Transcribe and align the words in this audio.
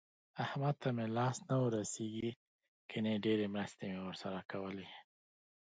احمد 0.43 0.75
ته 0.81 0.89
مې 0.95 1.05
لاس 1.17 1.37
نه 1.47 1.55
ورسېږي 1.63 2.29
ګني 2.89 3.13
ډېرې 3.25 3.45
مرستې 3.55 3.85
مې 3.91 3.99
ورسره 4.07 4.39
کولې. 4.51 4.87